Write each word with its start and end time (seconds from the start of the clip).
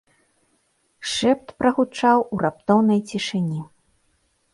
Шэпт 1.11 1.47
прагучаў 1.59 2.23
у 2.37 2.39
раптоўнай 2.45 2.99
цішыні. 3.13 3.61